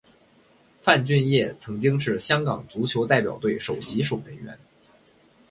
[0.81, 4.57] 范俊业曾经是香港足球代表队首席守门员。